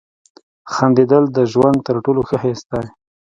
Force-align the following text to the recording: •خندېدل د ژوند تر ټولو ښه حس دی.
•خندېدل 0.73 1.23
د 1.31 1.37
ژوند 1.51 1.77
تر 1.87 1.95
ټولو 2.05 2.21
ښه 2.27 2.37
حس 2.43 2.61
دی. 2.71 2.85